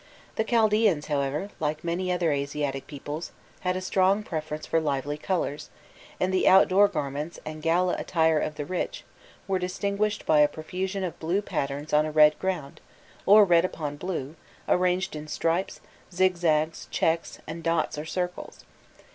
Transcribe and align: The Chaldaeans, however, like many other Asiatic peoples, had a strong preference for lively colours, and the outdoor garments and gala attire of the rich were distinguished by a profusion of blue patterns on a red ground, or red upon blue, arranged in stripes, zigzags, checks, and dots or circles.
The 0.35 0.43
Chaldaeans, 0.43 1.09
however, 1.09 1.49
like 1.59 1.83
many 1.83 2.11
other 2.11 2.31
Asiatic 2.31 2.87
peoples, 2.87 3.29
had 3.59 3.75
a 3.75 3.81
strong 3.81 4.23
preference 4.23 4.65
for 4.65 4.81
lively 4.81 5.15
colours, 5.15 5.69
and 6.19 6.33
the 6.33 6.47
outdoor 6.47 6.87
garments 6.87 7.39
and 7.45 7.61
gala 7.61 7.93
attire 7.99 8.39
of 8.39 8.55
the 8.55 8.65
rich 8.65 9.03
were 9.47 9.59
distinguished 9.59 10.25
by 10.25 10.39
a 10.39 10.47
profusion 10.47 11.03
of 11.03 11.19
blue 11.19 11.39
patterns 11.43 11.93
on 11.93 12.07
a 12.07 12.11
red 12.11 12.39
ground, 12.39 12.81
or 13.27 13.45
red 13.45 13.63
upon 13.63 13.95
blue, 13.95 14.35
arranged 14.67 15.15
in 15.15 15.27
stripes, 15.27 15.81
zigzags, 16.11 16.87
checks, 16.89 17.37
and 17.45 17.61
dots 17.61 17.95
or 17.95 18.05
circles. 18.05 18.65